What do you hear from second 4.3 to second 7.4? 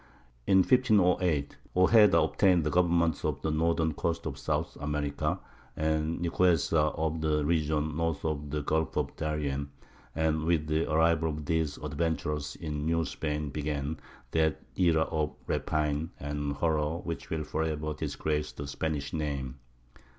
South America, and Nicuesa of